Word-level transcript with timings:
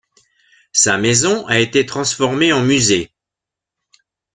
Sa 0.71 0.97
maison 0.97 1.45
a 1.45 1.59
été 1.59 1.85
transformée 1.85 2.51
en 2.53 2.63
musée. 2.63 3.13